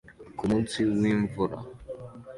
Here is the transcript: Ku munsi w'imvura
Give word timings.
Ku 0.37 0.43
munsi 0.49 0.77
w'imvura 1.01 1.57